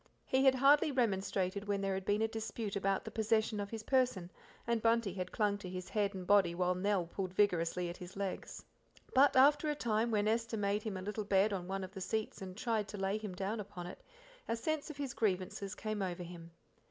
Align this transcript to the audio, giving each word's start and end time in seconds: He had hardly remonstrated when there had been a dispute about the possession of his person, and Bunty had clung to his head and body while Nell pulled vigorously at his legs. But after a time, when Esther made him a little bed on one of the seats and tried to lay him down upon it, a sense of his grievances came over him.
He 0.25 0.43
had 0.45 0.55
hardly 0.55 0.91
remonstrated 0.91 1.65
when 1.67 1.79
there 1.79 1.93
had 1.93 2.05
been 2.05 2.23
a 2.23 2.27
dispute 2.27 2.75
about 2.75 3.05
the 3.05 3.11
possession 3.11 3.59
of 3.59 3.69
his 3.69 3.83
person, 3.83 4.31
and 4.65 4.81
Bunty 4.81 5.13
had 5.13 5.31
clung 5.31 5.59
to 5.59 5.69
his 5.69 5.89
head 5.89 6.15
and 6.15 6.25
body 6.25 6.55
while 6.55 6.73
Nell 6.73 7.05
pulled 7.05 7.35
vigorously 7.35 7.87
at 7.87 7.97
his 7.97 8.15
legs. 8.17 8.65
But 9.13 9.35
after 9.35 9.69
a 9.69 9.75
time, 9.75 10.09
when 10.09 10.27
Esther 10.27 10.57
made 10.57 10.81
him 10.81 10.97
a 10.97 11.03
little 11.03 11.23
bed 11.23 11.53
on 11.53 11.67
one 11.67 11.83
of 11.83 11.91
the 11.93 12.01
seats 12.01 12.41
and 12.41 12.57
tried 12.57 12.87
to 12.87 12.97
lay 12.97 13.19
him 13.19 13.35
down 13.35 13.59
upon 13.59 13.85
it, 13.85 14.01
a 14.47 14.55
sense 14.55 14.89
of 14.89 14.97
his 14.97 15.13
grievances 15.13 15.75
came 15.75 16.01
over 16.01 16.23
him. 16.23 16.49